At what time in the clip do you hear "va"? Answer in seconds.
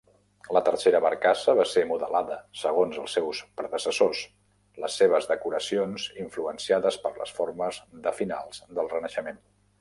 1.57-1.65